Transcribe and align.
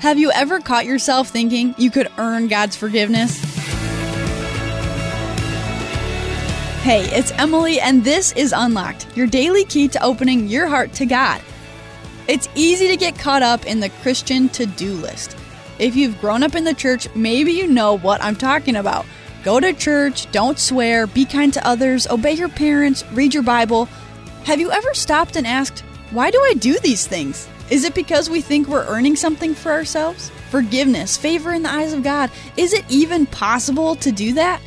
Have 0.00 0.16
you 0.16 0.30
ever 0.30 0.60
caught 0.60 0.86
yourself 0.86 1.28
thinking 1.28 1.74
you 1.76 1.90
could 1.90 2.06
earn 2.18 2.46
God's 2.46 2.76
forgiveness? 2.76 3.36
Hey, 6.84 7.02
it's 7.10 7.32
Emily, 7.32 7.80
and 7.80 8.04
this 8.04 8.30
is 8.32 8.54
Unlocked, 8.56 9.16
your 9.16 9.26
daily 9.26 9.64
key 9.64 9.88
to 9.88 10.00
opening 10.04 10.46
your 10.46 10.68
heart 10.68 10.92
to 10.94 11.04
God. 11.04 11.42
It's 12.28 12.48
easy 12.54 12.86
to 12.86 12.96
get 12.96 13.18
caught 13.18 13.42
up 13.42 13.66
in 13.66 13.80
the 13.80 13.88
Christian 13.88 14.48
to 14.50 14.66
do 14.66 14.92
list. 14.92 15.36
If 15.80 15.96
you've 15.96 16.20
grown 16.20 16.44
up 16.44 16.54
in 16.54 16.62
the 16.62 16.74
church, 16.74 17.12
maybe 17.16 17.50
you 17.50 17.66
know 17.66 17.98
what 17.98 18.22
I'm 18.22 18.36
talking 18.36 18.76
about. 18.76 19.04
Go 19.42 19.58
to 19.58 19.72
church, 19.72 20.30
don't 20.30 20.60
swear, 20.60 21.08
be 21.08 21.24
kind 21.24 21.52
to 21.54 21.66
others, 21.66 22.06
obey 22.06 22.34
your 22.34 22.48
parents, 22.48 23.04
read 23.10 23.34
your 23.34 23.42
Bible. 23.42 23.86
Have 24.44 24.60
you 24.60 24.70
ever 24.70 24.94
stopped 24.94 25.34
and 25.34 25.44
asked, 25.44 25.80
why 26.12 26.30
do 26.30 26.38
I 26.38 26.54
do 26.54 26.78
these 26.78 27.04
things? 27.04 27.48
Is 27.70 27.84
it 27.84 27.94
because 27.94 28.30
we 28.30 28.40
think 28.40 28.66
we're 28.66 28.86
earning 28.86 29.16
something 29.16 29.54
for 29.54 29.72
ourselves? 29.72 30.30
Forgiveness, 30.50 31.16
favor 31.16 31.52
in 31.52 31.62
the 31.62 31.70
eyes 31.70 31.92
of 31.92 32.02
God. 32.02 32.30
Is 32.56 32.72
it 32.72 32.84
even 32.88 33.26
possible 33.26 33.94
to 33.96 34.10
do 34.10 34.32
that? 34.34 34.60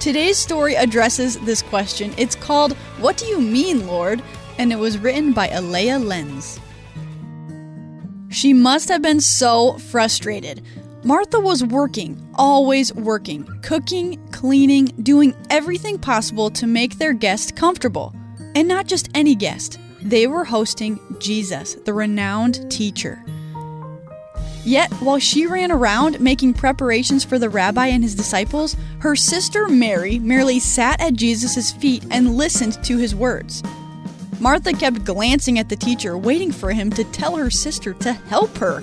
Today's 0.00 0.38
story 0.38 0.74
addresses 0.74 1.38
this 1.40 1.62
question. 1.62 2.12
It's 2.16 2.34
called 2.34 2.74
What 2.98 3.16
Do 3.16 3.26
You 3.26 3.40
Mean, 3.40 3.86
Lord? 3.86 4.22
and 4.58 4.72
it 4.72 4.78
was 4.78 4.98
written 4.98 5.32
by 5.32 5.48
Alea 5.48 5.98
Lenz. 5.98 6.60
She 8.28 8.52
must 8.52 8.90
have 8.90 9.00
been 9.00 9.20
so 9.20 9.78
frustrated. 9.78 10.62
Martha 11.02 11.40
was 11.40 11.64
working, 11.64 12.20
always 12.34 12.92
working, 12.94 13.46
cooking, 13.62 14.22
cleaning, 14.32 14.86
doing 15.02 15.34
everything 15.48 15.98
possible 15.98 16.50
to 16.50 16.66
make 16.66 16.98
their 16.98 17.14
guest 17.14 17.56
comfortable. 17.56 18.14
And 18.54 18.68
not 18.68 18.86
just 18.86 19.08
any 19.14 19.34
guest, 19.34 19.80
they 20.02 20.26
were 20.26 20.44
hosting 20.44 20.98
Jesus, 21.18 21.74
the 21.74 21.92
renowned 21.92 22.70
teacher. 22.70 23.22
Yet, 24.64 24.92
while 24.94 25.18
she 25.18 25.46
ran 25.46 25.72
around 25.72 26.20
making 26.20 26.54
preparations 26.54 27.24
for 27.24 27.38
the 27.38 27.48
rabbi 27.48 27.86
and 27.86 28.02
his 28.02 28.14
disciples, 28.14 28.76
her 28.98 29.16
sister 29.16 29.68
Mary 29.68 30.18
merely 30.18 30.58
sat 30.58 31.00
at 31.00 31.14
Jesus' 31.14 31.72
feet 31.72 32.04
and 32.10 32.36
listened 32.36 32.82
to 32.84 32.98
his 32.98 33.14
words. 33.14 33.62
Martha 34.38 34.72
kept 34.72 35.04
glancing 35.04 35.58
at 35.58 35.68
the 35.68 35.76
teacher, 35.76 36.16
waiting 36.16 36.52
for 36.52 36.72
him 36.72 36.90
to 36.90 37.04
tell 37.04 37.36
her 37.36 37.50
sister 37.50 37.94
to 37.94 38.12
help 38.12 38.56
her. 38.58 38.82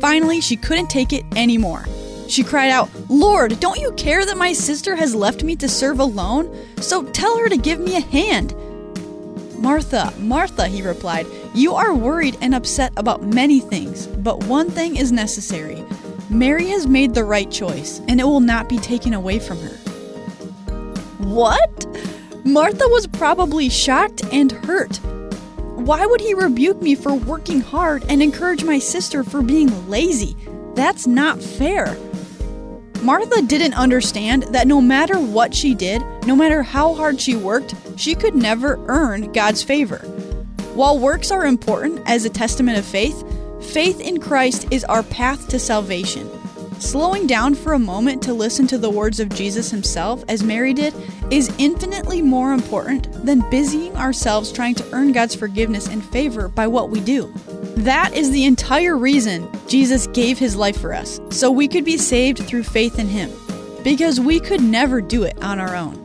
Finally, 0.00 0.40
she 0.40 0.56
couldn't 0.56 0.88
take 0.88 1.12
it 1.12 1.24
anymore. 1.36 1.84
She 2.28 2.42
cried 2.42 2.70
out, 2.70 2.90
Lord, 3.08 3.60
don't 3.60 3.80
you 3.80 3.92
care 3.92 4.24
that 4.24 4.36
my 4.36 4.52
sister 4.52 4.96
has 4.96 5.14
left 5.14 5.44
me 5.44 5.56
to 5.56 5.68
serve 5.68 6.00
alone? 6.00 6.54
So 6.78 7.04
tell 7.04 7.38
her 7.38 7.48
to 7.48 7.56
give 7.56 7.80
me 7.80 7.96
a 7.96 8.00
hand. 8.00 8.54
Martha, 9.64 10.12
Martha, 10.18 10.68
he 10.68 10.82
replied, 10.82 11.26
you 11.54 11.72
are 11.74 11.94
worried 11.94 12.36
and 12.42 12.54
upset 12.54 12.92
about 12.98 13.22
many 13.22 13.60
things, 13.60 14.06
but 14.06 14.44
one 14.44 14.70
thing 14.70 14.96
is 14.96 15.10
necessary. 15.10 15.82
Mary 16.28 16.66
has 16.66 16.86
made 16.86 17.14
the 17.14 17.24
right 17.24 17.50
choice, 17.50 18.02
and 18.06 18.20
it 18.20 18.24
will 18.24 18.40
not 18.40 18.68
be 18.68 18.76
taken 18.76 19.14
away 19.14 19.38
from 19.38 19.56
her. 19.60 19.76
What? 21.24 21.86
Martha 22.44 22.86
was 22.88 23.06
probably 23.06 23.70
shocked 23.70 24.22
and 24.34 24.52
hurt. 24.52 24.98
Why 25.76 26.04
would 26.04 26.20
he 26.20 26.34
rebuke 26.34 26.82
me 26.82 26.94
for 26.94 27.14
working 27.14 27.62
hard 27.62 28.04
and 28.10 28.22
encourage 28.22 28.64
my 28.64 28.78
sister 28.78 29.24
for 29.24 29.40
being 29.40 29.88
lazy? 29.88 30.36
That's 30.74 31.06
not 31.06 31.42
fair. 31.42 31.96
Martha 33.04 33.42
didn't 33.42 33.74
understand 33.74 34.44
that 34.44 34.66
no 34.66 34.80
matter 34.80 35.20
what 35.20 35.54
she 35.54 35.74
did, 35.74 36.02
no 36.24 36.34
matter 36.34 36.62
how 36.62 36.94
hard 36.94 37.20
she 37.20 37.36
worked, 37.36 37.74
she 37.96 38.14
could 38.14 38.34
never 38.34 38.82
earn 38.88 39.30
God's 39.32 39.62
favor. 39.62 39.98
While 40.72 40.98
works 40.98 41.30
are 41.30 41.44
important 41.44 42.00
as 42.06 42.24
a 42.24 42.30
testament 42.30 42.78
of 42.78 42.84
faith, 42.86 43.22
faith 43.60 44.00
in 44.00 44.20
Christ 44.20 44.68
is 44.70 44.84
our 44.84 45.02
path 45.02 45.48
to 45.48 45.58
salvation. 45.58 46.30
Slowing 46.80 47.26
down 47.26 47.54
for 47.54 47.74
a 47.74 47.78
moment 47.78 48.22
to 48.22 48.32
listen 48.32 48.66
to 48.68 48.78
the 48.78 48.88
words 48.88 49.20
of 49.20 49.28
Jesus 49.28 49.70
himself, 49.70 50.24
as 50.26 50.42
Mary 50.42 50.72
did, 50.72 50.94
is 51.30 51.54
infinitely 51.58 52.22
more 52.22 52.54
important 52.54 53.12
than 53.26 53.48
busying 53.50 53.94
ourselves 53.98 54.50
trying 54.50 54.76
to 54.76 54.92
earn 54.92 55.12
God's 55.12 55.34
forgiveness 55.34 55.88
and 55.88 56.02
favor 56.02 56.48
by 56.48 56.66
what 56.66 56.88
we 56.88 57.00
do. 57.00 57.32
That 57.76 58.14
is 58.14 58.30
the 58.30 58.44
entire 58.44 58.96
reason 58.96 59.48
Jesus 59.66 60.06
gave 60.08 60.38
his 60.38 60.56
life 60.56 60.80
for 60.80 60.94
us, 60.94 61.20
so 61.30 61.50
we 61.50 61.66
could 61.66 61.84
be 61.84 61.98
saved 61.98 62.38
through 62.38 62.62
faith 62.62 62.98
in 62.98 63.08
him, 63.08 63.30
because 63.82 64.20
we 64.20 64.38
could 64.38 64.62
never 64.62 65.00
do 65.00 65.24
it 65.24 65.36
on 65.42 65.58
our 65.58 65.74
own. 65.74 66.00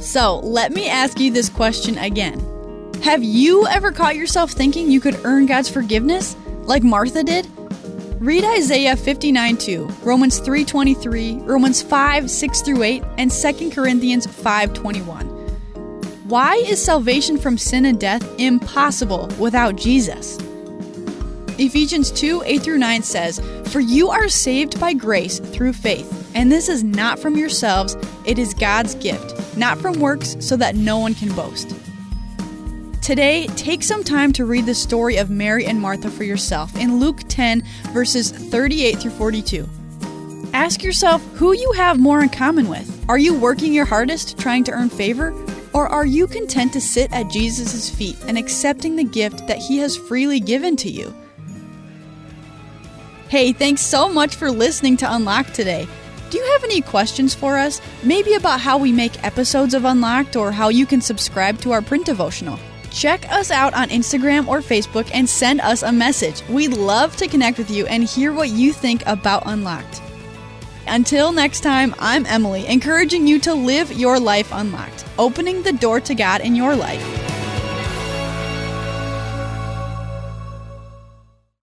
So, 0.00 0.38
let 0.40 0.72
me 0.72 0.88
ask 0.88 1.20
you 1.20 1.30
this 1.30 1.48
question 1.48 1.98
again. 1.98 2.40
Have 3.02 3.22
you 3.22 3.66
ever 3.66 3.92
caught 3.92 4.16
yourself 4.16 4.52
thinking 4.52 4.90
you 4.90 5.00
could 5.00 5.20
earn 5.24 5.46
God's 5.46 5.68
forgiveness, 5.68 6.34
like 6.62 6.82
Martha 6.82 7.22
did? 7.22 7.46
Read 8.18 8.44
Isaiah 8.44 8.96
59 8.96 9.58
2, 9.58 9.86
Romans 10.02 10.38
3 10.38 10.64
23, 10.64 11.34
Romans 11.42 11.82
5 11.82 12.30
6 12.30 12.62
through 12.62 12.82
8, 12.82 13.02
and 13.18 13.30
2 13.30 13.70
Corinthians 13.70 14.26
5 14.26 14.72
21. 14.72 15.26
Why 16.24 16.54
is 16.56 16.82
salvation 16.82 17.36
from 17.36 17.58
sin 17.58 17.84
and 17.84 18.00
death 18.00 18.26
impossible 18.40 19.28
without 19.38 19.76
Jesus? 19.76 20.38
Ephesians 21.56 22.10
2 22.10 22.42
8 22.44 22.62
through 22.62 22.78
9 22.78 23.02
says, 23.02 23.40
For 23.66 23.78
you 23.78 24.10
are 24.10 24.28
saved 24.28 24.80
by 24.80 24.92
grace 24.92 25.38
through 25.38 25.74
faith, 25.74 26.30
and 26.34 26.50
this 26.50 26.68
is 26.68 26.82
not 26.82 27.18
from 27.18 27.36
yourselves, 27.36 27.96
it 28.24 28.40
is 28.40 28.54
God's 28.54 28.96
gift, 28.96 29.56
not 29.56 29.78
from 29.78 30.00
works, 30.00 30.36
so 30.40 30.56
that 30.56 30.74
no 30.74 30.98
one 30.98 31.14
can 31.14 31.32
boast. 31.34 31.76
Today, 33.02 33.46
take 33.48 33.84
some 33.84 34.02
time 34.02 34.32
to 34.32 34.46
read 34.46 34.66
the 34.66 34.74
story 34.74 35.16
of 35.16 35.30
Mary 35.30 35.64
and 35.66 35.80
Martha 35.80 36.10
for 36.10 36.24
yourself 36.24 36.74
in 36.76 36.98
Luke 36.98 37.20
10, 37.28 37.62
verses 37.92 38.32
38 38.32 38.98
through 38.98 39.10
42. 39.12 39.68
Ask 40.54 40.82
yourself 40.82 41.22
who 41.34 41.52
you 41.52 41.70
have 41.72 42.00
more 42.00 42.22
in 42.22 42.30
common 42.30 42.68
with. 42.68 43.04
Are 43.08 43.18
you 43.18 43.34
working 43.34 43.72
your 43.72 43.84
hardest 43.84 44.38
trying 44.38 44.64
to 44.64 44.72
earn 44.72 44.88
favor? 44.88 45.32
Or 45.72 45.86
are 45.86 46.06
you 46.06 46.26
content 46.26 46.72
to 46.72 46.80
sit 46.80 47.12
at 47.12 47.30
Jesus' 47.30 47.90
feet 47.90 48.16
and 48.26 48.38
accepting 48.38 48.96
the 48.96 49.04
gift 49.04 49.46
that 49.46 49.58
He 49.58 49.78
has 49.78 49.96
freely 49.96 50.40
given 50.40 50.74
to 50.76 50.90
you? 50.90 51.14
Hey, 53.34 53.52
thanks 53.52 53.80
so 53.80 54.08
much 54.08 54.36
for 54.36 54.48
listening 54.48 54.96
to 54.98 55.12
Unlocked 55.12 55.54
today. 55.54 55.88
Do 56.30 56.38
you 56.38 56.52
have 56.52 56.62
any 56.62 56.80
questions 56.80 57.34
for 57.34 57.58
us? 57.58 57.80
Maybe 58.04 58.34
about 58.34 58.60
how 58.60 58.78
we 58.78 58.92
make 58.92 59.24
episodes 59.24 59.74
of 59.74 59.84
Unlocked 59.84 60.36
or 60.36 60.52
how 60.52 60.68
you 60.68 60.86
can 60.86 61.00
subscribe 61.00 61.58
to 61.62 61.72
our 61.72 61.82
print 61.82 62.06
devotional? 62.06 62.60
Check 62.92 63.28
us 63.32 63.50
out 63.50 63.74
on 63.74 63.88
Instagram 63.88 64.46
or 64.46 64.60
Facebook 64.60 65.10
and 65.12 65.28
send 65.28 65.60
us 65.62 65.82
a 65.82 65.90
message. 65.90 66.48
We'd 66.48 66.74
love 66.74 67.16
to 67.16 67.26
connect 67.26 67.58
with 67.58 67.72
you 67.72 67.86
and 67.86 68.04
hear 68.04 68.32
what 68.32 68.50
you 68.50 68.72
think 68.72 69.02
about 69.04 69.42
Unlocked. 69.46 70.00
Until 70.86 71.32
next 71.32 71.62
time, 71.62 71.92
I'm 71.98 72.26
Emily, 72.26 72.68
encouraging 72.68 73.26
you 73.26 73.40
to 73.40 73.52
live 73.52 73.92
your 73.94 74.20
life 74.20 74.50
unlocked, 74.52 75.06
opening 75.18 75.60
the 75.64 75.72
door 75.72 75.98
to 76.02 76.14
God 76.14 76.40
in 76.40 76.54
your 76.54 76.76
life. 76.76 77.23